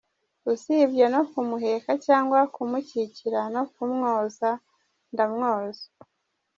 Usibye 0.51 1.05
no 1.13 1.21
kumuheka 1.31 1.91
cyangwa 2.05 2.39
kumukikira 2.53 3.41
no 3.55 3.63
kumwoza 3.73 4.49
ndamwoza. 5.13 5.85